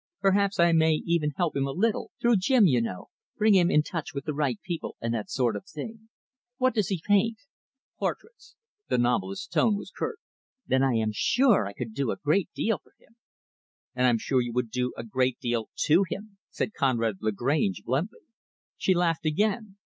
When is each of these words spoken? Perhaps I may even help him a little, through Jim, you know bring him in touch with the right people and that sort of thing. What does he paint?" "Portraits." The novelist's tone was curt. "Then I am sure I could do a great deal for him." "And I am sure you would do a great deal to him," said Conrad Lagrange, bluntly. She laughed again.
Perhaps 0.19 0.59
I 0.59 0.71
may 0.71 0.93
even 1.05 1.29
help 1.37 1.55
him 1.55 1.67
a 1.67 1.71
little, 1.71 2.09
through 2.19 2.37
Jim, 2.37 2.65
you 2.65 2.81
know 2.81 3.09
bring 3.37 3.53
him 3.53 3.69
in 3.69 3.83
touch 3.83 4.15
with 4.15 4.25
the 4.25 4.33
right 4.33 4.59
people 4.63 4.95
and 4.99 5.13
that 5.13 5.29
sort 5.29 5.55
of 5.55 5.67
thing. 5.69 6.09
What 6.57 6.73
does 6.73 6.87
he 6.87 7.03
paint?" 7.05 7.37
"Portraits." 7.99 8.55
The 8.87 8.97
novelist's 8.97 9.45
tone 9.45 9.75
was 9.77 9.91
curt. 9.95 10.17
"Then 10.65 10.81
I 10.81 10.95
am 10.95 11.11
sure 11.13 11.67
I 11.67 11.73
could 11.73 11.93
do 11.93 12.09
a 12.09 12.17
great 12.17 12.49
deal 12.55 12.79
for 12.79 12.93
him." 12.97 13.15
"And 13.93 14.07
I 14.07 14.09
am 14.09 14.17
sure 14.17 14.41
you 14.41 14.53
would 14.53 14.71
do 14.71 14.91
a 14.97 15.03
great 15.03 15.37
deal 15.37 15.69
to 15.83 16.03
him," 16.09 16.39
said 16.49 16.73
Conrad 16.73 17.17
Lagrange, 17.21 17.83
bluntly. 17.85 18.21
She 18.77 18.95
laughed 18.95 19.27
again. 19.27 19.77